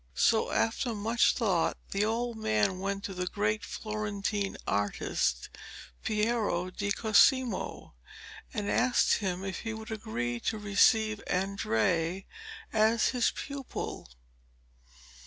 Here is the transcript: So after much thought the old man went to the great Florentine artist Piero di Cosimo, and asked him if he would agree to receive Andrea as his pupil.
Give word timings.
So 0.15 0.49
after 0.51 0.95
much 0.95 1.35
thought 1.35 1.77
the 1.91 2.03
old 2.03 2.35
man 2.35 2.79
went 2.79 3.03
to 3.03 3.13
the 3.13 3.27
great 3.27 3.63
Florentine 3.63 4.57
artist 4.65 5.47
Piero 6.01 6.71
di 6.71 6.91
Cosimo, 6.91 7.93
and 8.51 8.67
asked 8.67 9.17
him 9.17 9.43
if 9.43 9.59
he 9.59 9.75
would 9.75 9.91
agree 9.91 10.39
to 10.39 10.57
receive 10.57 11.21
Andrea 11.27 12.23
as 12.73 13.09
his 13.09 13.29
pupil. 13.29 14.07